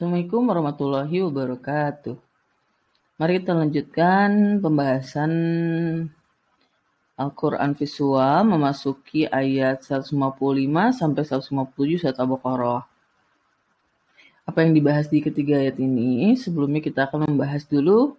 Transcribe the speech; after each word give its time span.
Assalamualaikum 0.00 0.48
warahmatullahi 0.48 1.20
wabarakatuh. 1.28 2.16
Mari 3.20 3.44
kita 3.44 3.52
lanjutkan 3.52 4.56
pembahasan 4.64 5.32
Al-Quran 7.20 7.76
visual 7.76 8.48
memasuki 8.48 9.28
ayat 9.28 9.84
155 9.84 10.16
sampai 10.96 11.20
157 11.20 12.00
surat 12.00 12.16
Al-Baqarah. 12.16 12.88
Apa 14.48 14.64
yang 14.64 14.72
dibahas 14.72 15.04
di 15.12 15.20
ketiga 15.20 15.60
ayat 15.60 15.76
ini? 15.76 16.32
Sebelumnya 16.32 16.80
kita 16.80 17.04
akan 17.04 17.36
membahas 17.36 17.68
dulu 17.68 18.16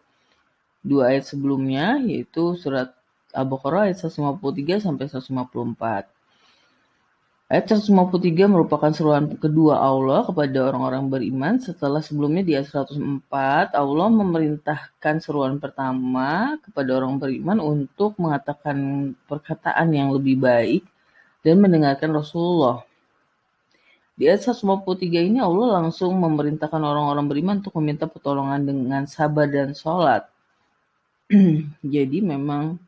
dua 0.85 1.17
ayat 1.17 1.33
sebelumnya, 1.33 1.97
yaitu 1.97 2.53
surat 2.61 2.93
Al-Baqarah 3.33 3.89
ayat 3.89 4.05
153 4.05 4.85
sampai 4.85 5.09
154. 5.09 6.20
Ayat 7.51 7.83
153 7.83 8.47
merupakan 8.47 8.87
seruan 8.95 9.27
kedua 9.35 9.75
Allah 9.75 10.23
kepada 10.23 10.71
orang-orang 10.71 11.11
beriman 11.11 11.59
setelah 11.59 11.99
sebelumnya 11.99 12.47
di 12.47 12.55
ayat 12.55 12.87
104 12.87 13.75
Allah 13.75 14.07
memerintahkan 14.07 15.19
seruan 15.19 15.59
pertama 15.59 16.55
kepada 16.63 16.95
orang 16.95 17.19
beriman 17.19 17.59
untuk 17.59 18.15
mengatakan 18.23 19.11
perkataan 19.27 19.91
yang 19.91 20.15
lebih 20.15 20.39
baik 20.39 20.87
dan 21.43 21.59
mendengarkan 21.59 22.15
Rasulullah. 22.15 22.87
Di 24.15 24.31
ayat 24.31 24.47
153 24.47 25.19
ini 25.19 25.43
Allah 25.43 25.83
langsung 25.83 26.15
memerintahkan 26.23 26.79
orang-orang 26.79 27.27
beriman 27.27 27.59
untuk 27.59 27.75
meminta 27.83 28.07
pertolongan 28.07 28.63
dengan 28.63 29.03
sabar 29.11 29.51
dan 29.51 29.75
sholat. 29.75 30.23
Jadi 31.83 32.23
memang 32.23 32.79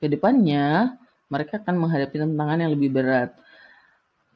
ke 0.00 0.08
depannya 0.08 0.96
mereka 1.28 1.60
akan 1.60 1.76
menghadapi 1.76 2.24
tantangan 2.24 2.56
yang 2.56 2.72
lebih 2.72 2.88
berat. 2.88 3.36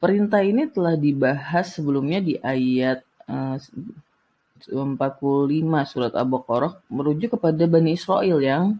Perintah 0.05 0.45
ini 0.45 0.69
telah 0.69 0.93
dibahas 0.93 1.73
sebelumnya 1.73 2.21
di 2.21 2.37
ayat 2.37 3.01
uh, 3.25 3.57
eh, 3.57 4.69
45 4.69 5.01
surat 5.89 6.13
Al-Baqarah 6.13 6.77
merujuk 6.93 7.33
kepada 7.33 7.65
Bani 7.65 7.97
Israel 7.97 8.37
yang 8.37 8.77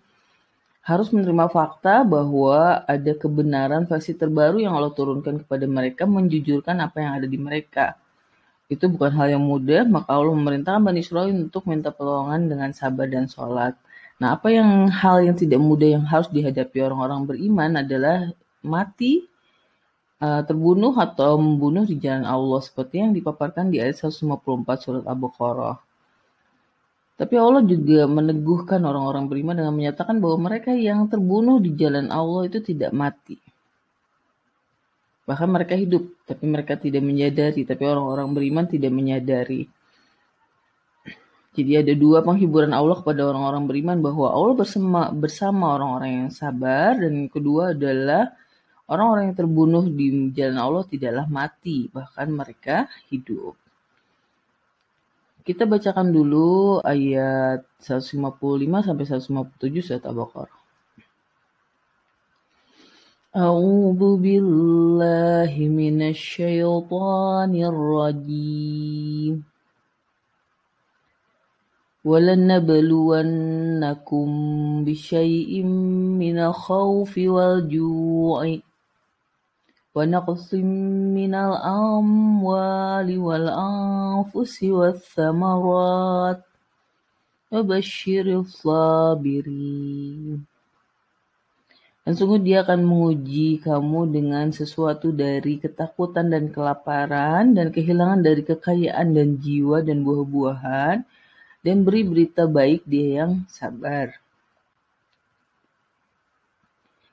harus 0.85 1.09
menerima 1.09 1.49
fakta 1.49 2.05
bahwa 2.05 2.85
ada 2.85 3.11
kebenaran 3.17 3.89
versi 3.89 4.13
terbaru 4.13 4.61
yang 4.61 4.77
Allah 4.77 4.93
turunkan 4.93 5.41
kepada 5.41 5.65
mereka 5.65 6.05
menjujurkan 6.05 6.77
apa 6.77 7.01
yang 7.01 7.11
ada 7.17 7.25
di 7.25 7.41
mereka. 7.41 7.97
Itu 8.69 8.85
bukan 8.93 9.09
hal 9.17 9.33
yang 9.33 9.41
mudah, 9.41 9.81
maka 9.89 10.13
Allah 10.13 10.29
memerintahkan 10.29 10.85
Bani 10.85 11.01
Israel 11.01 11.33
untuk 11.33 11.65
minta 11.65 11.89
pertolongan 11.89 12.53
dengan 12.53 12.69
sabar 12.69 13.09
dan 13.09 13.25
sholat. 13.25 13.73
Nah, 14.21 14.37
apa 14.37 14.53
yang 14.53 14.93
hal 14.93 15.25
yang 15.25 15.33
tidak 15.33 15.57
mudah 15.57 15.97
yang 15.97 16.05
harus 16.05 16.29
dihadapi 16.29 16.85
orang-orang 16.85 17.25
beriman 17.25 17.81
adalah 17.81 18.29
mati 18.61 19.25
uh, 19.25 19.34
terbunuh 20.47 20.93
atau 20.95 21.37
membunuh 21.37 21.83
di 21.83 21.99
jalan 21.99 22.25
Allah 22.25 22.61
seperti 22.63 23.01
yang 23.01 23.11
dipaparkan 23.11 23.69
di 23.69 23.81
ayat 23.81 23.99
154 23.99 24.83
surat 24.83 25.03
Al-Baqarah. 25.05 25.77
Tapi 27.15 27.35
Allah 27.39 27.63
juga 27.63 28.11
meneguhkan 28.11 28.83
orang-orang 28.83 29.31
beriman 29.31 29.55
dengan 29.55 29.71
menyatakan 29.71 30.19
bahwa 30.19 30.51
mereka 30.51 30.75
yang 30.75 31.07
terbunuh 31.07 31.63
di 31.63 31.71
jalan 31.79 32.11
Allah 32.11 32.51
itu 32.51 32.59
tidak 32.59 32.91
mati. 32.91 33.39
Bahkan 35.23 35.47
mereka 35.47 35.79
hidup, 35.79 36.05
tapi 36.27 36.43
mereka 36.43 36.75
tidak 36.75 37.01
menyadari. 37.01 37.63
Tapi 37.63 37.83
orang-orang 37.87 38.35
beriman 38.35 38.65
tidak 38.67 38.91
menyadari. 38.91 39.65
Jadi 41.55 41.71
ada 41.79 41.93
dua 41.95 42.19
penghiburan 42.19 42.75
Allah 42.75 42.99
kepada 42.99 43.31
orang-orang 43.31 43.63
beriman 43.63 43.97
bahwa 44.03 44.27
Allah 44.27 44.59
bersama 45.15 45.65
orang-orang 45.79 46.11
yang 46.27 46.29
sabar 46.35 46.99
dan 46.99 47.31
kedua 47.31 47.71
adalah 47.71 48.35
Orang-orang 48.90 49.30
yang 49.30 49.38
terbunuh 49.38 49.86
di 49.86 50.34
jalan 50.34 50.58
Allah 50.58 50.82
tidaklah 50.82 51.26
mati, 51.30 51.86
bahkan 51.94 52.26
mereka 52.26 52.90
hidup. 53.06 53.54
Kita 55.46 55.62
bacakan 55.62 56.10
dulu 56.10 56.82
ayat 56.82 57.62
155 57.78 58.82
sampai 58.82 59.04
157 59.06 59.86
surat 59.86 60.04
Al-Baqarah. 60.04 60.58
A'udzu 63.30 64.18
billahi 64.18 65.70
minasy 65.70 66.42
syaithanir 66.42 67.70
rajim. 67.70 69.46
ولنبلونكم 72.04 73.04
بشيء 74.84 75.62
من 76.16 76.38
الخوف 76.38 77.12
والجوع 77.18 78.58
ونقص 79.94 80.54
من 81.18 81.34
الأموال 81.34 83.08
والأنفس 83.18 84.56
والثمرات 84.62 86.40
وبشر 87.52 88.26
الصابرين 88.42 90.38
Dan 92.00 92.16
sungguh 92.16 92.40
dia 92.42 92.64
akan 92.64 92.80
menguji 92.80 93.60
kamu 93.60 94.08
dengan 94.10 94.48
sesuatu 94.50 95.12
dari 95.12 95.60
ketakutan 95.60 96.32
dan 96.32 96.48
kelaparan 96.48 97.52
dan 97.52 97.68
kehilangan 97.70 98.24
dari 98.24 98.40
kekayaan 98.40 99.12
dan 99.14 99.36
jiwa 99.36 99.84
dan 99.84 100.00
buah-buahan 100.02 101.04
dan 101.60 101.76
beri 101.84 102.02
berita 102.08 102.48
baik 102.48 102.88
dia 102.88 103.22
yang 103.22 103.44
sabar. 103.52 104.16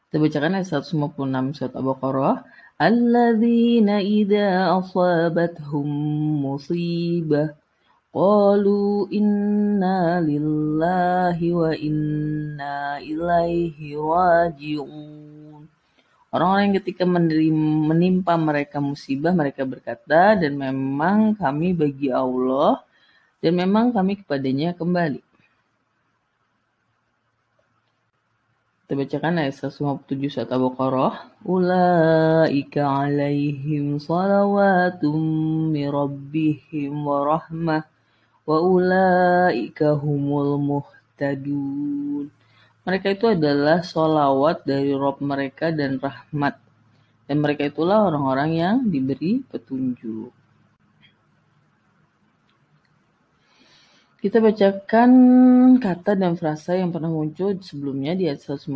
Kita 0.07 0.23
bacakan 0.23 0.55
ayat 0.55 0.71
156 0.71 1.59
surat 1.59 1.73
Al-Baqarah. 1.75 2.35
Idza 2.80 4.46
asabathum 4.78 5.88
musibah 6.40 7.52
qalu 8.12 9.08
inna 9.08 10.20
lillahi 10.20 11.48
wa 11.56 11.72
inna 11.72 13.00
ilaihi 13.00 13.96
raji'un. 13.96 15.64
Orang-orang 16.32 16.64
yang 16.72 16.76
ketika 16.80 17.04
menimpa 17.04 18.40
mereka 18.40 18.80
musibah, 18.80 19.36
mereka 19.36 19.68
berkata, 19.68 20.32
dan 20.32 20.56
memang 20.56 21.36
kami 21.36 21.76
bagi 21.76 22.08
Allah, 22.08 22.80
dan 23.44 23.52
memang 23.52 23.92
kami 23.92 24.24
kepadanya 24.24 24.72
kembali. 24.72 25.20
Kita 28.92 29.08
bacakan 29.08 29.40
ayat 29.40 29.56
157 29.56 30.28
surat 30.28 30.52
Al-Baqarah. 30.52 31.40
Ulaika 31.48 33.08
alaihim 33.08 33.96
salawatum 33.96 35.16
min 35.72 35.88
rabbihim 35.88 37.00
wa 37.00 37.24
rahmah 37.24 37.88
wa 38.44 38.56
ulaika 38.60 39.96
humul 39.96 40.60
muhtadun. 40.60 42.28
Mereka 42.84 43.16
itu 43.16 43.32
adalah 43.32 43.80
solawat 43.80 44.68
dari 44.68 44.92
Rob 44.92 45.24
mereka 45.24 45.72
dan 45.72 45.96
rahmat. 45.96 46.60
Dan 47.24 47.40
mereka 47.40 47.72
itulah 47.72 48.04
orang-orang 48.12 48.60
yang 48.60 48.76
diberi 48.92 49.40
petunjuk. 49.40 50.41
Kita 54.22 54.38
bacakan 54.38 55.10
kata 55.82 56.14
dan 56.14 56.38
frasa 56.38 56.78
yang 56.78 56.94
pernah 56.94 57.10
muncul 57.10 57.58
sebelumnya 57.58 58.14
di 58.14 58.30
ayat 58.30 58.54
155 58.54 58.70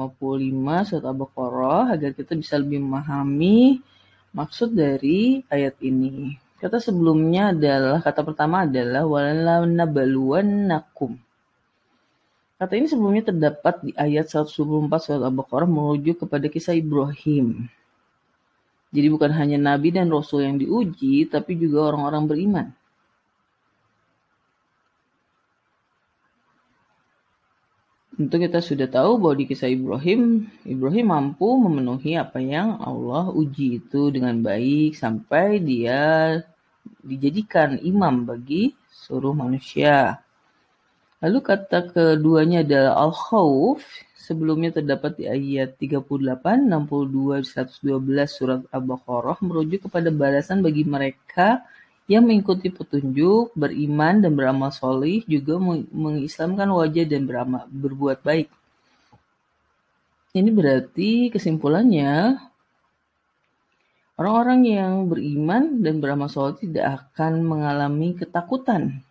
surat 0.91 1.07
Al-Baqarah 1.07 1.95
agar 1.95 2.11
kita 2.19 2.35
bisa 2.35 2.59
lebih 2.59 2.83
memahami 2.83 3.79
maksud 4.35 4.75
dari 4.75 5.47
ayat 5.47 5.79
ini. 5.87 6.35
Kata 6.59 6.83
sebelumnya 6.83 7.55
adalah, 7.55 8.03
kata 8.03 8.27
pertama 8.27 8.67
adalah 8.67 9.07
nakum. 10.43 11.15
Kata 12.59 12.73
ini 12.75 12.91
sebelumnya 12.91 13.31
terdapat 13.31 13.87
di 13.87 13.95
ayat 13.95 14.27
124 14.27 14.51
surat 14.99 15.23
Al-Baqarah 15.31 15.71
merujuk 15.71 16.27
kepada 16.27 16.51
kisah 16.51 16.75
Ibrahim. 16.75 17.71
Jadi 18.91 19.07
bukan 19.15 19.31
hanya 19.31 19.63
nabi 19.63 19.95
dan 19.95 20.11
rasul 20.11 20.43
yang 20.43 20.59
diuji, 20.59 21.31
tapi 21.31 21.55
juga 21.55 21.95
orang-orang 21.95 22.27
beriman. 22.27 22.67
Tentu 28.17 28.41
kita 28.41 28.65
sudah 28.65 28.89
tahu 28.89 29.21
bahwa 29.21 29.37
di 29.37 29.45
kisah 29.45 29.69
Ibrahim, 29.69 30.49
Ibrahim 30.65 31.13
mampu 31.13 31.53
memenuhi 31.61 32.17
apa 32.17 32.41
yang 32.41 32.81
Allah 32.81 33.29
uji 33.29 33.85
itu 33.85 34.09
dengan 34.09 34.41
baik 34.41 34.97
sampai 34.97 35.61
dia 35.61 36.41
dijadikan 37.05 37.77
imam 37.77 38.25
bagi 38.25 38.73
seluruh 38.89 39.37
manusia. 39.37 40.17
Lalu 41.21 41.45
kata 41.45 41.93
keduanya 41.93 42.65
adalah 42.65 43.05
al-khawf, 43.05 43.85
sebelumnya 44.17 44.73
terdapat 44.81 45.21
di 45.21 45.29
ayat 45.29 45.77
38, 45.77 46.09
62, 46.73 47.45
112 47.53 48.33
surat 48.33 48.65
Al-Baqarah 48.73 49.45
merujuk 49.45 49.93
kepada 49.93 50.09
balasan 50.09 50.65
bagi 50.65 50.89
mereka 50.89 51.61
yang 52.07 52.23
mengikuti 52.23 52.71
petunjuk, 52.71 53.51
beriman 53.59 54.23
dan 54.23 54.33
beramal 54.39 54.71
solih 54.71 55.27
juga 55.27 55.59
mengislamkan 55.91 56.71
wajah 56.71 57.07
dan 57.07 57.27
beramal, 57.27 57.67
berbuat 57.67 58.23
baik. 58.23 58.49
Ini 60.37 60.51
berarti 60.53 61.33
kesimpulannya 61.35 62.39
Orang-orang 64.17 64.61
yang 64.65 64.93
beriman 65.13 65.85
dan 65.85 66.01
beramal 66.01 66.33
soleh 66.33 66.57
tidak 66.57 67.05
akan 67.05 67.45
mengalami 67.45 68.17
ketakutan. 68.17 69.05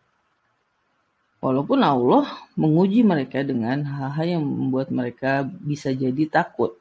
Walaupun 1.46 1.78
Allah 1.86 2.26
menguji 2.58 3.06
mereka 3.06 3.46
dengan 3.46 3.86
hal-hal 3.86 4.42
yang 4.42 4.44
membuat 4.50 4.90
mereka 4.90 5.46
bisa 5.46 5.94
jadi 5.94 6.26
takut. 6.26 6.74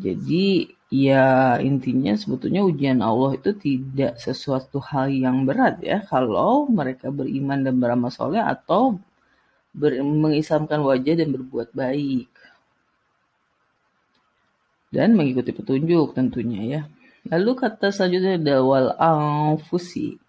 Jadi 0.00 0.72
ya 0.92 1.56
intinya 1.64 2.12
sebetulnya 2.12 2.60
ujian 2.68 3.00
Allah 3.00 3.40
itu 3.40 3.50
tidak 3.56 4.20
sesuatu 4.20 4.76
hal 4.84 5.08
yang 5.08 5.48
berat 5.48 5.80
ya 5.80 6.04
kalau 6.04 6.68
mereka 6.68 7.08
beriman 7.08 7.64
dan 7.64 7.80
beramal 7.80 8.12
soleh 8.12 8.44
atau 8.44 9.00
ber, 9.72 9.96
mengislamkan 10.04 10.84
wajah 10.84 11.14
dan 11.16 11.28
berbuat 11.32 11.72
baik 11.72 12.28
dan 14.92 15.16
mengikuti 15.16 15.56
petunjuk 15.56 16.12
tentunya 16.12 16.60
ya. 16.68 16.82
Lalu 17.32 17.50
kata 17.56 17.88
selanjutnya 17.88 18.36
ada 18.36 18.56
wal 18.60 18.92
anfusi. 19.00 20.20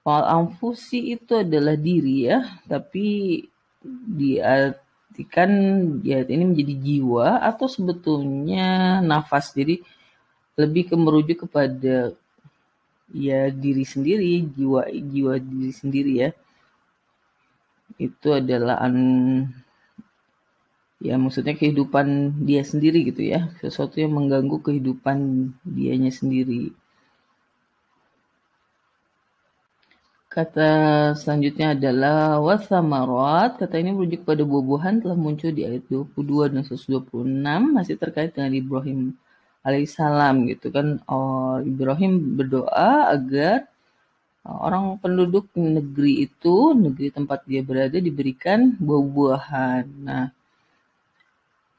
Wal 0.00 0.24
anfusi 0.24 1.12
itu 1.14 1.36
adalah 1.36 1.76
diri 1.76 2.32
ya, 2.32 2.40
tapi 2.64 3.44
diartikan 5.20 5.50
ya 6.00 6.24
ini 6.24 6.44
menjadi 6.48 6.74
jiwa 6.80 7.44
atau 7.44 7.68
sebetulnya 7.68 9.00
nafas. 9.04 9.52
Jadi 9.52 9.84
lebih 10.56 10.88
ke 10.88 10.96
merujuk 10.96 11.44
kepada 11.48 12.16
ya 13.12 13.52
diri 13.52 13.84
sendiri, 13.84 14.40
jiwa 14.48 14.88
jiwa 14.88 15.34
diri 15.36 15.72
sendiri 15.76 16.12
ya. 16.24 16.30
Itu 18.00 18.32
adalah 18.32 18.80
an 18.80 18.96
ya 21.00 21.16
maksudnya 21.16 21.56
kehidupan 21.56 22.40
dia 22.44 22.60
sendiri 22.60 23.08
gitu 23.08 23.24
ya 23.24 23.48
sesuatu 23.64 23.96
yang 24.04 24.12
mengganggu 24.12 24.60
kehidupan 24.60 25.48
dianya 25.64 26.12
sendiri 26.12 26.76
Kata 30.30 30.70
selanjutnya 31.18 31.74
adalah 31.74 32.38
wasamarat. 32.38 33.58
Kata 33.58 33.74
ini 33.82 33.90
merujuk 33.90 34.22
pada 34.22 34.46
buah-buahan 34.46 35.02
telah 35.02 35.18
muncul 35.18 35.50
di 35.50 35.66
ayat 35.66 35.82
22 35.90 36.54
dan 36.54 36.62
126 36.62 37.74
masih 37.74 37.98
terkait 37.98 38.30
dengan 38.30 38.54
Ibrahim 38.54 39.18
alaihissalam 39.66 40.46
gitu 40.54 40.70
kan. 40.70 41.02
Oh, 41.10 41.58
Ibrahim 41.58 42.38
berdoa 42.38 43.10
agar 43.10 43.66
orang 44.46 45.02
penduduk 45.02 45.50
negeri 45.58 46.30
itu, 46.30 46.78
negeri 46.78 47.10
tempat 47.10 47.42
dia 47.50 47.66
berada 47.66 47.98
diberikan 47.98 48.78
buah-buahan. 48.78 49.84
Nah, 50.06 50.30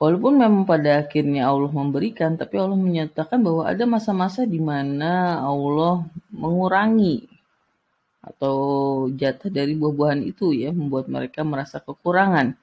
Walaupun 0.02 0.34
memang 0.34 0.66
pada 0.66 1.06
akhirnya 1.06 1.46
Allah 1.46 1.70
memberikan, 1.70 2.34
tapi 2.34 2.58
Allah 2.58 2.74
menyatakan 2.74 3.38
bahwa 3.38 3.70
ada 3.70 3.86
masa-masa 3.86 4.50
di 4.50 4.58
mana 4.58 5.38
Allah 5.46 6.10
mengurangi 6.34 7.31
atau 8.22 8.56
jatah 9.14 9.50
dari 9.50 9.74
buah-buahan 9.74 10.22
itu 10.26 10.54
ya, 10.54 10.70
membuat 10.70 11.10
mereka 11.10 11.42
merasa 11.42 11.82
kekurangan. 11.82 12.54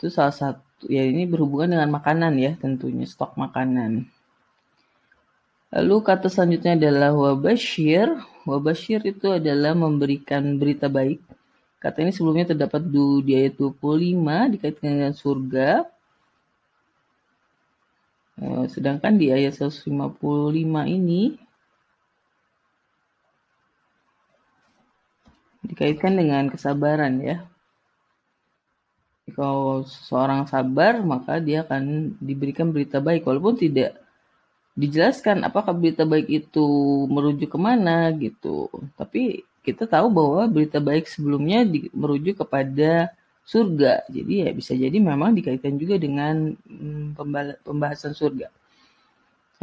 Itu 0.00 0.08
salah 0.08 0.32
satu, 0.32 0.88
ya 0.88 1.04
ini 1.04 1.28
berhubungan 1.28 1.76
dengan 1.76 1.92
makanan 1.92 2.32
ya, 2.40 2.56
tentunya 2.56 3.04
stok 3.04 3.36
makanan. 3.36 4.08
Lalu 5.74 5.96
kata 6.06 6.30
selanjutnya 6.30 6.78
adalah 6.78 7.10
wabashir. 7.10 8.06
Wabashir 8.46 9.02
itu 9.02 9.34
adalah 9.34 9.74
memberikan 9.74 10.54
berita 10.54 10.86
baik. 10.86 11.18
Kata 11.82 12.00
ini 12.00 12.14
sebelumnya 12.14 12.54
terdapat 12.54 12.86
di 13.26 13.32
ayat 13.34 13.58
25 13.58 14.54
dikaitkan 14.56 14.88
dengan 14.88 15.12
surga. 15.12 15.70
Eh, 18.38 18.64
sedangkan 18.70 19.18
di 19.18 19.34
ayat 19.34 19.58
155 19.58 20.86
ini 20.86 21.38
dikaitkan 25.64 26.14
dengan 26.14 26.52
kesabaran 26.52 27.20
ya. 27.24 27.36
Kalau 29.32 29.88
seorang 29.88 30.44
sabar, 30.44 31.00
maka 31.00 31.40
dia 31.40 31.64
akan 31.64 32.14
diberikan 32.20 32.68
berita 32.68 33.00
baik. 33.00 33.24
Walaupun 33.24 33.56
tidak 33.56 33.96
dijelaskan 34.76 35.46
apakah 35.46 35.72
berita 35.72 36.04
baik 36.04 36.28
itu 36.28 36.66
merujuk 37.08 37.56
ke 37.56 37.58
mana 37.58 38.12
gitu. 38.12 38.68
Tapi 39.00 39.46
kita 39.64 39.88
tahu 39.88 40.12
bahwa 40.12 40.44
berita 40.50 40.76
baik 40.76 41.08
sebelumnya 41.08 41.64
merujuk 41.96 42.44
kepada 42.44 43.08
surga. 43.48 44.04
Jadi 44.12 44.44
ya 44.44 44.50
bisa 44.52 44.76
jadi 44.76 44.96
memang 45.00 45.32
dikaitkan 45.32 45.80
juga 45.80 45.96
dengan 45.96 46.52
hmm, 46.68 47.16
pembahasan 47.64 48.12
surga. 48.12 48.52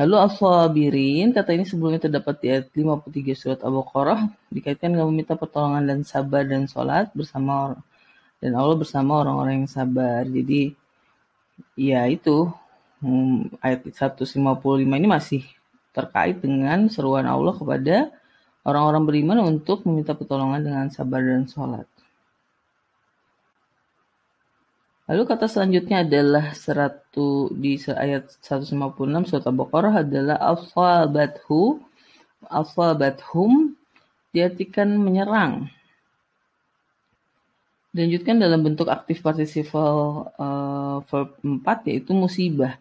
Lalu 0.01 0.15
as-sabirin, 0.17 1.29
kata 1.29 1.53
ini 1.53 1.61
sebelumnya 1.61 2.01
terdapat 2.09 2.41
di 2.41 2.49
ayat 2.49 2.73
53 2.73 3.37
surat 3.37 3.59
Al-Baqarah, 3.61 4.33
dikaitkan 4.49 4.97
dengan 4.97 5.13
meminta 5.13 5.37
pertolongan 5.37 5.85
dan 5.85 5.99
sabar 6.01 6.41
dan 6.41 6.65
sholat 6.65 7.13
bersama 7.13 7.77
dan 8.41 8.57
Allah 8.57 8.73
bersama 8.81 9.21
orang-orang 9.21 9.61
yang 9.61 9.69
sabar. 9.69 10.25
Jadi 10.25 10.73
ya 11.77 12.09
itu 12.09 12.49
hmm, 13.05 13.61
ayat 13.61 13.85
155 13.93 14.41
ini 14.89 15.05
masih 15.05 15.45
terkait 15.93 16.41
dengan 16.41 16.89
seruan 16.89 17.29
Allah 17.29 17.53
kepada 17.53 18.09
orang-orang 18.65 19.05
beriman 19.05 19.37
untuk 19.53 19.85
meminta 19.85 20.17
pertolongan 20.17 20.65
dengan 20.65 20.87
sabar 20.89 21.21
dan 21.21 21.45
sholat. 21.45 21.85
Lalu 25.09 25.23
kata 25.25 25.49
selanjutnya 25.49 26.05
adalah 26.05 26.53
seratu 26.53 27.49
di 27.57 27.75
ayat 27.89 28.37
156 28.43 28.77
surat 29.27 29.43
Al-Baqarah 29.49 29.93
adalah 30.05 30.37
asabathu 30.37 31.81
asabathum 32.45 33.73
diartikan 34.31 34.97
menyerang. 34.97 35.67
Dilanjutkan 37.91 38.39
dalam 38.39 38.63
bentuk 38.63 38.87
aktif 38.87 39.19
participle 39.19 40.31
uh, 40.39 41.03
verb 41.11 41.35
4 41.43 41.89
yaitu 41.91 42.15
musibah. 42.15 42.79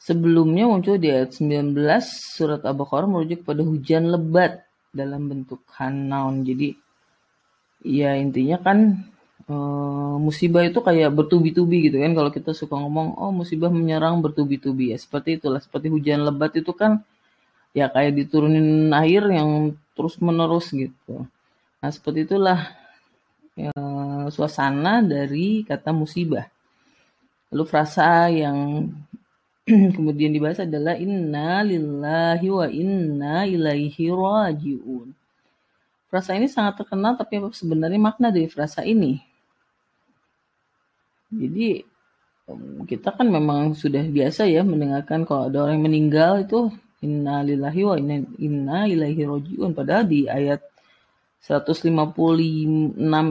Sebelumnya 0.00 0.64
muncul 0.70 0.96
di 0.96 1.12
ayat 1.12 1.36
19 1.36 1.76
surat 2.06 2.64
Al-Baqarah 2.64 3.10
merujuk 3.10 3.44
pada 3.44 3.60
hujan 3.60 4.08
lebat 4.08 4.64
dalam 4.94 5.28
bentuk 5.28 5.60
noun. 5.92 6.48
Jadi 6.48 6.72
ya 7.84 8.16
intinya 8.16 8.56
kan 8.56 9.04
uh, 9.50 10.16
musibah 10.18 10.62
itu 10.66 10.78
kayak 10.82 11.10
bertubi-tubi 11.14 11.90
gitu 11.90 11.98
kan. 12.02 12.12
Kalau 12.14 12.30
kita 12.30 12.50
suka 12.54 12.74
ngomong 12.78 13.18
oh 13.18 13.32
musibah 13.34 13.70
menyerang 13.70 14.20
bertubi-tubi. 14.22 14.94
Ya 14.94 14.98
seperti 14.98 15.38
itulah. 15.42 15.60
Seperti 15.62 15.86
hujan 15.90 16.22
lebat 16.26 16.54
itu 16.58 16.70
kan 16.74 17.02
ya 17.76 17.90
kayak 17.92 18.16
diturunin 18.16 18.90
air 18.94 19.22
yang 19.30 19.74
terus 19.96 20.18
menerus 20.22 20.70
gitu. 20.72 21.26
Nah 21.80 21.90
seperti 21.92 22.26
itulah 22.28 22.72
ya, 23.56 23.72
suasana 24.32 25.00
dari 25.04 25.62
kata 25.66 25.90
musibah. 25.94 26.48
Lalu 27.52 27.64
frasa 27.68 28.26
yang 28.32 28.90
kemudian 29.96 30.30
dibahas 30.30 30.62
adalah 30.62 30.94
inna 30.94 31.62
lillahi 31.62 32.48
wa 32.50 32.66
inna 32.70 33.46
ilaihi 33.46 34.10
rajiun. 34.10 35.10
Frasa 36.06 36.38
ini 36.38 36.46
sangat 36.46 36.78
terkenal, 36.78 37.18
tapi 37.18 37.42
sebenarnya 37.50 37.98
makna 37.98 38.30
dari 38.30 38.46
frasa 38.46 38.86
ini? 38.86 39.18
Jadi 41.30 41.82
kita 42.86 43.10
kan 43.10 43.26
memang 43.26 43.74
sudah 43.74 44.06
biasa 44.06 44.46
ya 44.46 44.62
mendengarkan 44.62 45.26
kalau 45.26 45.50
ada 45.50 45.66
orang 45.66 45.82
yang 45.82 45.86
meninggal 45.90 46.32
itu 46.46 46.70
inna 47.02 47.42
lillahi 47.42 47.82
wa 47.82 47.96
inna, 47.98 48.16
inna 48.38 48.78
ilaihi 48.86 49.26
rojiun. 49.26 49.74
Padahal 49.74 50.06
di 50.06 50.30
ayat 50.30 50.62
156 51.42 51.90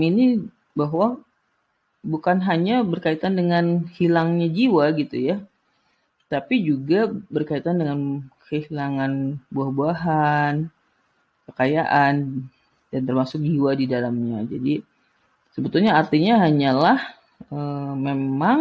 ini 0.04 0.26
bahwa 0.76 1.20
bukan 2.06 2.38
hanya 2.44 2.84
berkaitan 2.84 3.40
dengan 3.40 3.88
hilangnya 3.96 4.52
jiwa 4.52 4.92
gitu 4.94 5.16
ya, 5.16 5.38
tapi 6.28 6.62
juga 6.62 7.10
berkaitan 7.32 7.82
dengan 7.82 8.28
kehilangan 8.46 9.42
buah-buahan, 9.50 10.70
kekayaan, 11.50 12.46
dan 12.94 13.02
termasuk 13.04 13.42
jiwa 13.42 13.74
di 13.74 13.90
dalamnya. 13.90 14.46
Jadi 14.46 14.80
sebetulnya 15.56 15.98
artinya 15.98 16.46
hanyalah 16.46 17.02
Eh, 17.52 17.94
memang 18.08 18.60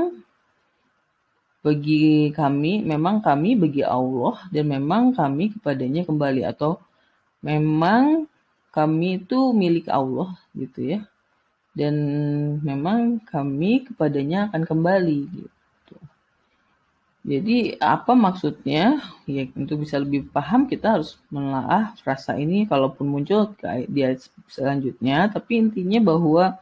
bagi 1.64 2.28
kami, 2.36 2.84
memang 2.84 3.24
kami 3.24 3.56
bagi 3.56 3.80
Allah 3.80 4.36
dan 4.52 4.68
memang 4.68 5.16
kami 5.16 5.56
kepadanya 5.56 6.04
kembali 6.04 6.44
atau 6.44 6.76
memang 7.40 8.28
kami 8.68 9.24
itu 9.24 9.38
milik 9.56 9.88
Allah 9.88 10.36
gitu 10.52 10.80
ya. 10.84 11.00
Dan 11.74 11.94
memang 12.60 13.18
kami 13.24 13.88
kepadanya 13.88 14.52
akan 14.52 14.62
kembali 14.62 15.20
gitu. 15.32 15.96
Jadi 17.24 17.80
apa 17.80 18.12
maksudnya? 18.12 19.00
Ya 19.24 19.48
untuk 19.56 19.88
bisa 19.88 19.96
lebih 19.96 20.28
paham 20.28 20.68
kita 20.68 21.00
harus 21.00 21.16
menelaah 21.32 21.96
frasa 22.04 22.36
ini 22.36 22.68
kalaupun 22.68 23.08
muncul 23.08 23.56
di 23.88 24.04
ayat 24.04 24.28
selanjutnya. 24.52 25.32
Tapi 25.32 25.52
intinya 25.64 26.12
bahwa 26.12 26.60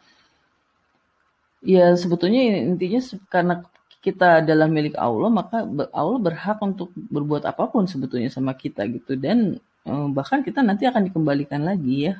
Ya 1.63 1.95
sebetulnya 1.95 2.43
intinya 2.43 3.01
karena 3.31 3.55
kita 4.03 4.43
adalah 4.43 4.67
milik 4.67 4.99
Allah, 4.99 5.31
maka 5.31 5.63
Allah 5.95 6.19
berhak 6.19 6.59
untuk 6.59 6.91
berbuat 6.95 7.47
apa 7.47 7.71
pun 7.71 7.87
sebetulnya 7.87 8.31
sama 8.35 8.53
kita 8.59 8.83
gitu 8.91 9.15
dan 9.15 9.63
eh, 9.87 10.07
bahkan 10.11 10.43
kita 10.43 10.59
nanti 10.59 10.91
akan 10.91 11.07
dikembalikan 11.07 11.63
lagi 11.63 12.11
ya. 12.11 12.15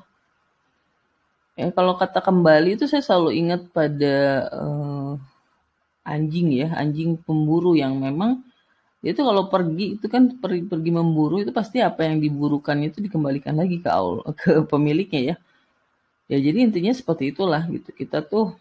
Ya 1.59 1.69
kalau 1.77 1.95
kata 2.01 2.25
kembali 2.25 2.81
itu 2.81 2.89
saya 2.89 3.05
selalu 3.05 3.31
ingat 3.37 3.61
pada 3.77 4.17
uh, 4.57 5.13
anjing 6.07 6.49
ya, 6.57 6.73
anjing 6.81 7.21
pemburu 7.21 7.77
yang 7.77 8.01
memang 8.01 8.41
itu 9.05 9.21
kalau 9.21 9.51
pergi 9.53 9.99
itu 9.99 10.07
kan 10.09 10.33
pergi, 10.43 10.65
pergi 10.65 10.91
memburu 10.95 11.43
itu 11.43 11.53
pasti 11.53 11.83
apa 11.83 12.07
yang 12.09 12.23
diburukan 12.25 12.79
itu 12.87 13.05
dikembalikan 13.05 13.55
lagi 13.59 13.83
ke 13.85 13.91
Allah, 13.93 14.25
ke 14.41 14.65
pemiliknya 14.65 15.21
ya. 15.35 15.37
Ya 16.33 16.39
jadi 16.41 16.59
intinya 16.65 16.93
seperti 16.97 17.35
itulah 17.37 17.69
gitu. 17.69 17.91
Kita 17.93 18.25
tuh 18.25 18.57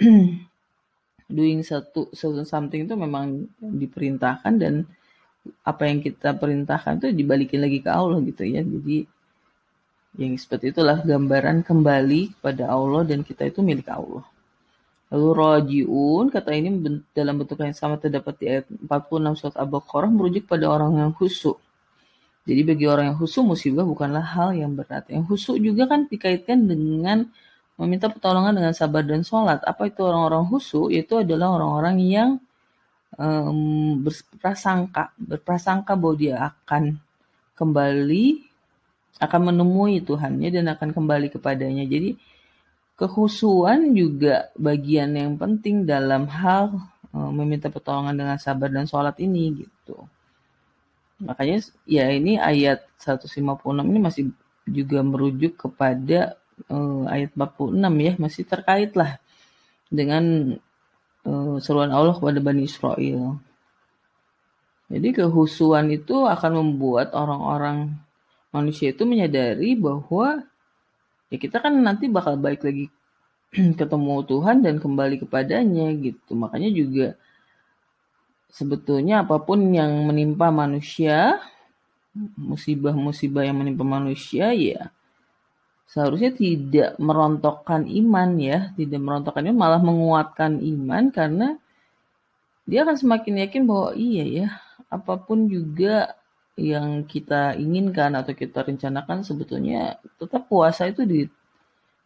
doing 1.38 1.60
satu 1.64 2.12
something 2.44 2.84
itu 2.84 2.94
memang 2.94 3.48
diperintahkan 3.58 4.52
dan 4.60 4.84
apa 5.64 5.88
yang 5.88 6.00
kita 6.00 6.36
perintahkan 6.36 7.00
itu 7.00 7.12
dibalikin 7.12 7.60
lagi 7.60 7.80
ke 7.84 7.90
Allah 7.92 8.20
gitu 8.24 8.44
ya. 8.44 8.64
Jadi 8.64 9.04
yang 10.14 10.38
seperti 10.38 10.70
itulah 10.70 11.02
gambaran 11.02 11.66
kembali 11.66 12.38
kepada 12.38 12.70
Allah 12.70 13.02
dan 13.02 13.26
kita 13.26 13.50
itu 13.50 13.60
milik 13.60 13.90
Allah. 13.90 14.24
Lalu 15.12 15.28
rojiun 15.36 16.24
kata 16.32 16.50
ini 16.54 16.70
dalam 17.12 17.38
bentuk 17.38 17.60
yang 17.60 17.76
sama 17.76 18.00
terdapat 18.00 18.34
di 18.40 18.46
ayat 18.50 18.66
46 18.70 19.38
surat 19.38 19.54
Al-Baqarah 19.58 20.10
merujuk 20.10 20.48
pada 20.48 20.70
orang 20.70 20.96
yang 20.96 21.10
khusyuk. 21.12 21.60
Jadi 22.44 22.60
bagi 22.66 22.86
orang 22.88 23.12
yang 23.12 23.18
khusyuk 23.18 23.44
musibah 23.46 23.84
bukanlah 23.84 24.24
hal 24.24 24.56
yang 24.56 24.72
berat. 24.74 25.06
Yang 25.12 25.34
khusyuk 25.34 25.56
juga 25.60 25.90
kan 25.90 26.08
dikaitkan 26.08 26.66
dengan 26.66 27.28
meminta 27.74 28.06
pertolongan 28.06 28.54
dengan 28.54 28.74
sabar 28.74 29.02
dan 29.02 29.26
sholat. 29.26 29.58
Apa 29.66 29.90
itu 29.90 30.06
orang-orang 30.06 30.46
khusyuk? 30.46 30.94
Itu 30.94 31.22
adalah 31.22 31.58
orang-orang 31.58 31.96
yang 32.06 32.30
um, 33.18 33.98
berprasangka, 34.02 35.10
berprasangka 35.18 35.98
bahwa 35.98 36.14
dia 36.14 36.36
akan 36.54 36.98
kembali, 37.58 38.26
akan 39.18 39.40
menemui 39.50 40.02
Tuhannya 40.02 40.50
dan 40.54 40.70
akan 40.70 40.94
kembali 40.94 41.34
kepadanya. 41.34 41.82
Jadi 41.86 42.14
kekhusuan 42.94 43.90
juga 43.94 44.54
bagian 44.54 45.18
yang 45.18 45.34
penting 45.34 45.82
dalam 45.82 46.30
hal 46.30 46.78
um, 47.10 47.30
meminta 47.34 47.66
pertolongan 47.70 48.14
dengan 48.14 48.38
sabar 48.38 48.70
dan 48.70 48.86
sholat 48.86 49.18
ini 49.18 49.66
gitu. 49.66 49.98
Makanya 51.22 51.62
ya 51.86 52.10
ini 52.10 52.38
ayat 52.38 52.86
156 53.02 53.34
ini 53.82 53.98
masih 54.02 54.24
juga 54.66 55.02
merujuk 55.04 55.58
kepada 55.58 56.38
uh, 56.70 57.04
ayat 57.10 57.34
46 57.34 57.78
ya 57.80 58.12
masih 58.18 58.44
terkait 58.46 58.92
lah 58.94 59.18
dengan 59.90 60.56
uh, 61.26 61.56
seruan 61.60 61.90
Allah 61.90 62.14
kepada 62.16 62.38
Bani 62.40 62.64
Israel. 62.64 63.38
Jadi 64.92 65.08
kehusuan 65.16 65.90
itu 65.90 66.28
akan 66.28 66.60
membuat 66.60 67.16
orang-orang 67.16 67.96
manusia 68.54 68.92
itu 68.94 69.02
menyadari 69.08 69.74
bahwa 69.74 70.44
ya 71.32 71.36
kita 71.40 71.58
kan 71.58 71.74
nanti 71.74 72.06
bakal 72.06 72.38
baik 72.38 72.62
lagi 72.62 72.86
ketemu 73.80 74.14
Tuhan 74.28 74.62
dan 74.62 74.78
kembali 74.78 75.24
kepadanya 75.26 75.90
gitu. 75.98 76.38
Makanya 76.38 76.70
juga 76.70 77.06
sebetulnya 78.54 79.26
apa 79.26 79.42
pun 79.42 79.58
yang 79.74 79.90
menimpa 80.06 80.54
manusia, 80.54 81.42
musibah-musibah 82.38 83.42
yang 83.42 83.58
menimpa 83.58 83.82
manusia 83.82 84.54
ya 84.54 84.93
seharusnya 85.88 86.32
tidak 86.34 86.96
merontokkan 86.98 87.86
iman 87.86 88.30
ya, 88.40 88.72
tidak 88.74 89.00
merontokkan 89.00 89.44
iman, 89.50 89.58
malah 89.58 89.82
menguatkan 89.82 90.58
iman 90.60 91.12
karena 91.12 91.48
dia 92.64 92.82
akan 92.88 92.96
semakin 92.96 93.44
yakin 93.44 93.62
bahwa 93.68 93.92
iya 93.92 94.24
ya, 94.24 94.48
apa 94.88 95.20
pun 95.20 95.46
juga 95.48 96.16
yang 96.54 97.02
kita 97.04 97.58
inginkan 97.58 98.14
atau 98.14 98.30
kita 98.32 98.62
rencanakan 98.62 99.26
sebetulnya 99.26 99.98
tetap 100.16 100.46
puasa 100.46 100.86
itu 100.86 101.02
di 101.02 101.26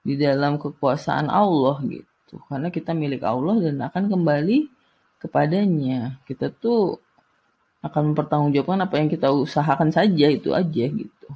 di 0.01 0.15
dalam 0.17 0.57
kekuasaan 0.57 1.29
Allah 1.29 1.77
gitu. 1.85 2.41
Karena 2.49 2.73
kita 2.73 2.97
milik 2.97 3.21
Allah 3.23 3.61
dan 3.61 3.77
akan 3.85 4.09
kembali 4.09 4.59
kepadanya. 5.21 6.17
Kita 6.25 6.49
tuh 6.49 6.97
akan 7.85 8.13
mempertanggungjawabkan 8.13 8.89
apa 8.89 8.95
yang 8.99 9.09
kita 9.13 9.29
usahakan 9.31 9.93
saja 9.93 10.27
itu 10.33 10.57
aja 10.57 10.85
gitu. 10.89 11.29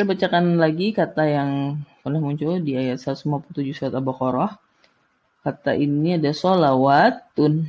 Kita 0.00 0.16
bacakan 0.16 0.56
lagi 0.56 0.96
kata 0.96 1.28
yang 1.28 1.76
pernah 2.00 2.24
muncul 2.24 2.56
di 2.56 2.72
ayat 2.72 3.04
157 3.04 3.52
surat 3.76 3.92
Al-Baqarah. 3.92 4.56
Kata 5.44 5.76
ini 5.76 6.16
ada 6.16 6.32
solawatun. 6.32 7.68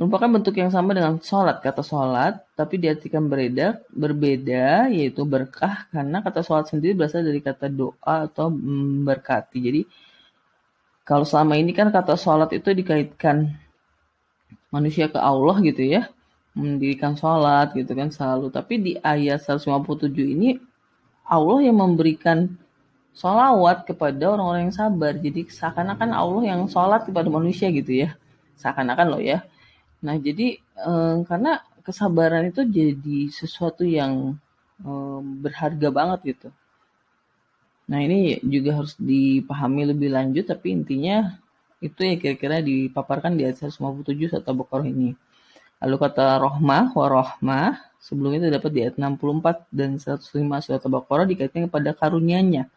Merupakan 0.00 0.24
bentuk 0.32 0.56
yang 0.56 0.72
sama 0.72 0.96
dengan 0.96 1.20
sholat. 1.20 1.60
Kata 1.60 1.84
sholat, 1.84 2.48
tapi 2.56 2.80
diartikan 2.80 3.28
berbeda, 3.28 3.84
berbeda, 3.92 4.88
yaitu 4.88 5.28
berkah. 5.28 5.84
Karena 5.92 6.24
kata 6.24 6.40
sholat 6.40 6.64
sendiri 6.72 6.96
berasal 6.96 7.28
dari 7.28 7.44
kata 7.44 7.68
doa 7.68 8.24
atau 8.24 8.48
memberkati. 8.48 9.60
Jadi, 9.60 9.84
kalau 11.04 11.28
selama 11.28 11.60
ini 11.60 11.76
kan 11.76 11.92
kata 11.92 12.16
sholat 12.16 12.48
itu 12.56 12.72
dikaitkan 12.72 13.52
manusia 14.72 15.12
ke 15.12 15.20
Allah 15.20 15.60
gitu 15.60 15.84
ya 15.84 16.08
mendirikan 16.54 17.18
sholat 17.18 17.74
gitu 17.74 17.92
kan 17.92 18.08
selalu. 18.08 18.48
Tapi 18.48 18.74
di 18.80 18.92
ayat 19.02 19.42
157 19.42 20.14
ini 20.22 20.56
Allah 21.26 21.58
yang 21.66 21.76
memberikan 21.82 22.54
sholawat 23.14 23.86
kepada 23.86 24.34
orang-orang 24.34 24.70
yang 24.70 24.76
sabar. 24.76 25.12
Jadi 25.18 25.50
seakan-akan 25.50 26.10
Allah 26.14 26.42
yang 26.54 26.60
sholat 26.70 27.06
kepada 27.06 27.28
manusia 27.30 27.68
gitu 27.74 28.06
ya. 28.06 28.14
Seakan-akan 28.58 29.06
loh 29.18 29.22
ya. 29.22 29.42
Nah 30.06 30.14
jadi 30.18 30.58
eh, 30.62 31.16
karena 31.26 31.62
kesabaran 31.84 32.48
itu 32.48 32.62
jadi 32.64 33.18
sesuatu 33.34 33.82
yang 33.82 34.38
eh, 34.82 35.20
berharga 35.42 35.88
banget 35.90 36.20
gitu. 36.34 36.48
Nah 37.90 38.00
ini 38.00 38.40
juga 38.40 38.80
harus 38.80 38.96
dipahami 38.96 39.92
lebih 39.92 40.08
lanjut 40.14 40.48
tapi 40.48 40.72
intinya 40.72 41.36
itu 41.84 42.00
ya 42.00 42.16
kira-kira 42.16 42.64
dipaparkan 42.64 43.36
di 43.36 43.44
ayat 43.44 43.60
157 43.60 44.40
atau 44.40 44.52
Baqarah 44.56 44.88
ini. 44.88 45.12
Lalu 45.82 45.96
kata 46.00 46.38
rohmah, 46.40 46.94
warohmah, 46.94 47.80
sebelumnya 48.04 48.48
terdapat 48.48 48.70
di 48.70 48.80
ayat 48.84 48.96
64 49.00 49.64
dan 49.72 49.96
105 49.96 50.64
surat 50.64 50.80
Al-Baqarah 50.84 51.24
dikaitkan 51.24 51.66
kepada 51.66 51.96
karunia-Nya. 51.96 52.68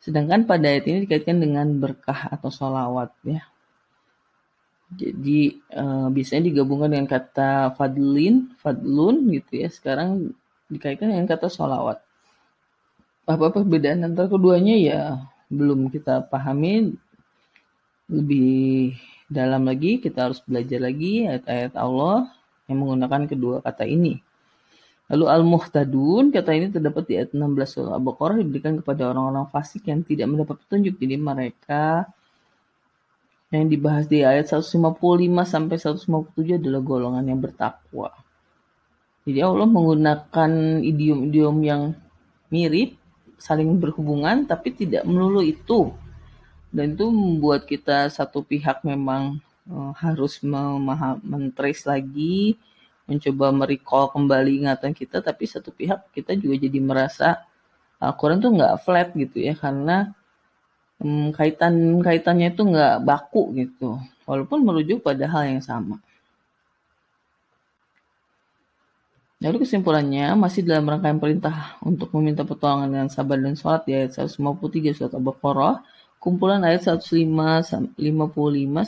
Sedangkan 0.00 0.44
pada 0.48 0.68
ayat 0.68 0.84
ini 0.88 1.08
dikaitkan 1.08 1.40
dengan 1.40 1.68
berkah 1.80 2.28
atau 2.28 2.52
sholawat 2.52 3.12
ya. 3.24 3.44
Jadi 4.94 5.64
uh, 5.74 6.12
biasanya 6.12 6.52
digabungkan 6.52 6.92
dengan 6.92 7.08
kata 7.08 7.72
fadlin, 7.74 8.52
fadlun 8.60 9.32
gitu 9.32 9.64
ya. 9.64 9.68
Sekarang 9.72 10.32
dikaitkan 10.68 11.08
dengan 11.08 11.24
kata 11.24 11.48
sholawat. 11.48 12.04
Apa 13.24 13.48
perbedaan 13.48 14.04
antara 14.04 14.28
keduanya 14.28 14.76
ya 14.76 15.00
belum 15.48 15.88
kita 15.88 16.28
pahami 16.28 16.92
lebih 18.08 18.92
dalam 19.34 19.66
lagi, 19.66 19.98
kita 19.98 20.30
harus 20.30 20.38
belajar 20.46 20.78
lagi 20.78 21.26
ayat-ayat 21.26 21.74
Allah 21.74 22.30
yang 22.70 22.86
menggunakan 22.86 23.26
kedua 23.26 23.58
kata 23.60 23.82
ini. 23.82 24.22
Lalu 25.10 25.24
al-muhtadun, 25.28 26.32
kata 26.32 26.50
ini 26.56 26.72
terdapat 26.72 27.04
di 27.04 27.14
ayat 27.20 27.36
16 27.36 27.44
surah 27.68 27.92
Al-Baqarah 28.00 28.40
diberikan 28.40 28.80
kepada 28.80 29.12
orang-orang 29.12 29.50
fasik 29.52 29.90
yang 29.90 30.00
tidak 30.00 30.32
mendapat 30.32 30.56
petunjuk. 30.64 30.96
Jadi 30.96 31.16
mereka 31.20 32.08
yang 33.52 33.68
dibahas 33.68 34.08
di 34.08 34.24
ayat 34.24 34.48
155 34.48 34.80
sampai 35.44 35.76
157 35.76 36.56
adalah 36.56 36.80
golongan 36.80 37.24
yang 37.28 37.42
bertakwa. 37.42 38.14
Jadi 39.28 39.40
Allah 39.44 39.68
menggunakan 39.68 40.50
idiom-idiom 40.80 41.56
yang 41.64 41.82
mirip, 42.48 42.96
saling 43.36 43.76
berhubungan, 43.76 44.48
tapi 44.48 44.72
tidak 44.72 45.04
melulu 45.04 45.44
itu 45.44 45.92
dan 46.74 46.98
itu 46.98 47.06
membuat 47.06 47.70
kita 47.70 48.10
satu 48.10 48.42
pihak 48.42 48.82
memang 48.82 49.38
uh, 49.70 49.94
harus 49.94 50.42
memaham 50.42 51.22
lagi 51.86 52.58
mencoba 53.06 53.46
merecall 53.54 54.10
kembali 54.10 54.66
ingatan 54.66 54.90
kita 54.90 55.22
tapi 55.22 55.46
satu 55.46 55.70
pihak 55.70 56.10
kita 56.10 56.34
juga 56.34 56.66
jadi 56.66 56.78
merasa 56.82 57.46
Al-Quran 58.02 58.42
tuh 58.42 58.50
nggak 58.58 58.74
flat 58.82 59.08
gitu 59.14 59.38
ya 59.38 59.54
karena 59.54 60.10
um, 60.98 61.30
kaitan 61.30 62.02
kaitannya 62.02 62.50
itu 62.50 62.62
nggak 62.66 63.06
baku 63.06 63.54
gitu 63.54 64.02
walaupun 64.26 64.58
merujuk 64.66 64.98
pada 65.04 65.30
hal 65.30 65.46
yang 65.46 65.62
sama. 65.62 66.02
Lalu 69.44 69.68
kesimpulannya 69.68 70.32
masih 70.40 70.64
dalam 70.64 70.88
rangkaian 70.88 71.20
perintah 71.20 71.76
untuk 71.84 72.08
meminta 72.16 72.48
pertolongan 72.48 72.88
dengan 72.88 73.08
sabar 73.12 73.36
dan 73.36 73.52
sholat 73.52 73.84
di 73.84 73.92
ayat 73.92 74.16
153 74.16 74.96
surat 74.96 75.12
Al-Baqarah 75.12 75.84
Kumpulan 76.24 76.64
ayat 76.64 76.88
105 76.88 77.20
55 78.00 78.00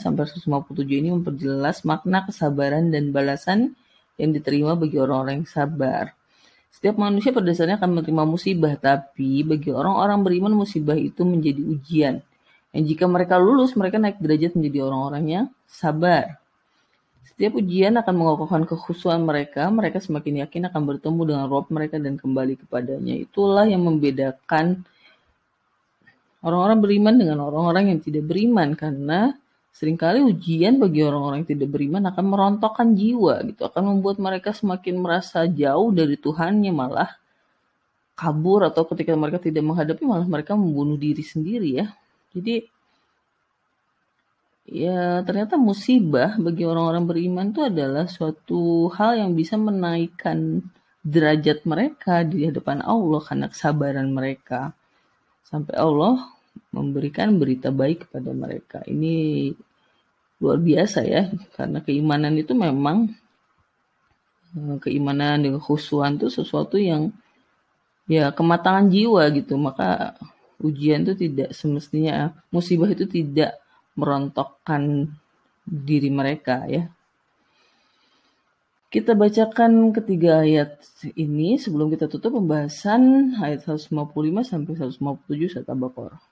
sampai 0.01 0.23
157 0.25 0.89
ini 0.89 1.13
memperjelas 1.13 1.85
makna 1.85 2.25
kesabaran 2.25 2.89
dan 2.89 3.13
balasan 3.13 3.77
yang 4.17 4.33
diterima 4.33 4.73
bagi 4.73 4.97
orang-orang 4.97 5.45
yang 5.45 5.49
sabar. 5.49 6.17
Setiap 6.73 6.97
manusia 6.97 7.29
pada 7.29 7.45
dasarnya 7.45 7.77
akan 7.77 8.01
menerima 8.01 8.23
musibah, 8.25 8.73
tapi 8.81 9.45
bagi 9.45 9.69
orang-orang 9.69 10.25
beriman 10.25 10.57
musibah 10.57 10.97
itu 10.97 11.21
menjadi 11.21 11.61
ujian. 11.61 12.25
Dan 12.73 12.81
jika 12.89 13.05
mereka 13.05 13.37
lulus, 13.37 13.77
mereka 13.77 14.01
naik 14.01 14.17
derajat 14.17 14.57
menjadi 14.57 14.89
orang-orang 14.89 15.23
yang 15.29 15.45
sabar. 15.69 16.41
Setiap 17.21 17.53
ujian 17.53 17.93
akan 18.01 18.13
mengokohkan 18.17 18.65
kekhusuan 18.65 19.21
mereka, 19.21 19.69
mereka 19.69 20.01
semakin 20.01 20.41
yakin 20.41 20.73
akan 20.73 20.81
bertemu 20.89 21.21
dengan 21.21 21.45
Rob 21.53 21.69
mereka 21.69 22.01
dan 22.01 22.17
kembali 22.17 22.65
kepadanya. 22.65 23.13
Itulah 23.13 23.69
yang 23.69 23.85
membedakan 23.85 24.89
orang-orang 26.45 26.79
beriman 26.83 27.15
dengan 27.17 27.37
orang-orang 27.45 27.95
yang 27.95 27.99
tidak 28.01 28.27
beriman 28.29 28.77
karena 28.77 29.33
sering 29.77 29.93
kali 29.93 30.25
ujian 30.25 30.81
bagi 30.81 31.05
orang-orang 31.05 31.45
yang 31.45 31.51
tidak 31.53 31.69
beriman 31.69 32.09
akan 32.09 32.25
merontokkan 32.25 32.97
jiwa 32.97 33.45
gitu, 33.45 33.61
akan 33.69 33.83
membuat 33.93 34.17
mereka 34.17 34.49
semakin 34.49 34.97
merasa 34.97 35.45
jauh 35.45 35.93
dari 35.93 36.17
Tuhannya 36.17 36.73
malah 36.73 37.13
kabur 38.17 38.65
atau 38.65 38.89
ketika 38.89 39.13
mereka 39.13 39.37
tidak 39.37 39.61
menghadapi 39.61 40.01
malah 40.01 40.25
mereka 40.25 40.57
membunuh 40.57 40.97
diri 40.97 41.21
sendiri 41.21 41.69
ya. 41.77 41.93
Jadi 42.33 42.65
ya 44.67 45.21
ternyata 45.21 45.55
musibah 45.61 46.35
bagi 46.41 46.65
orang-orang 46.65 47.05
beriman 47.05 47.53
itu 47.53 47.61
adalah 47.61 48.09
suatu 48.09 48.89
hal 48.97 49.21
yang 49.21 49.37
bisa 49.37 49.55
menaikkan 49.61 50.65
derajat 51.05 51.63
mereka 51.69 52.25
di 52.25 52.49
hadapan 52.49 52.81
Allah 52.81 53.21
karena 53.21 53.47
kesabaran 53.53 54.09
mereka. 54.09 54.73
Sampai 55.47 55.79
Allah 55.79 56.27
memberikan 56.75 57.39
berita 57.39 57.71
baik 57.71 58.11
kepada 58.11 58.35
mereka. 58.35 58.83
Ini 58.83 59.47
luar 60.43 60.59
biasa 60.59 61.07
ya, 61.07 61.31
karena 61.55 61.79
keimanan 61.79 62.35
itu 62.35 62.51
memang 62.51 63.15
eh, 64.51 64.77
keimanan 64.83 65.39
dengan 65.39 65.63
khusuan 65.63 66.19
itu 66.19 66.27
sesuatu 66.27 66.75
yang 66.75 67.15
ya 68.11 68.35
kematangan 68.35 68.91
jiwa 68.91 69.31
gitu. 69.31 69.55
Maka 69.55 70.19
ujian 70.59 71.07
itu 71.07 71.15
tidak 71.15 71.55
semestinya 71.55 72.35
musibah 72.51 72.91
itu 72.91 73.07
tidak 73.07 73.55
merontokkan 73.95 75.07
diri 75.63 76.11
mereka 76.11 76.67
ya. 76.67 76.91
Kita 78.96 79.16
bacakan 79.16 79.96
ketiga 79.96 80.44
ayat 80.44 80.84
ini 81.16 81.56
sebelum 81.56 81.88
kita 81.88 82.12
tutup 82.12 82.36
pembahasan 82.36 83.32
ayat 83.40 83.64
155 83.64 83.88
sampai 84.44 84.72
157 84.76 85.48
surat 85.48 85.68
Al-Baqarah. 85.72 86.22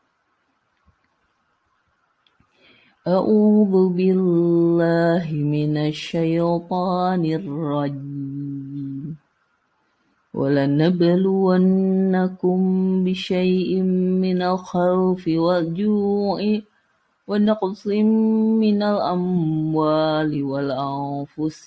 A'udzu 3.09 3.83
billahi 3.97 5.41
minasy 5.41 6.37
syaithanir 6.37 7.49
rajim. 7.49 9.17
ولنبلونكم 10.35 11.49
بشيء 13.05 13.83
من 14.23 14.43
الخوف 14.43 15.29
والجوع 15.29 16.61
ونقص 17.29 17.87
من 18.63 18.83
الأموال 18.83 20.43
والأنفس 20.45 21.67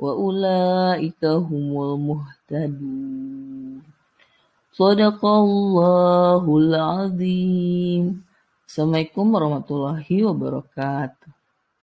wa 0.00 0.16
ulaika 0.16 1.36
humul 1.36 2.00
muhtadun. 2.00 3.84
Sadaqallahul 4.72 6.72
azim. 6.72 8.24
Assalamualaikum 8.64 9.28
warahmatullahi 9.28 10.24
wabarakatuh. 10.24 11.19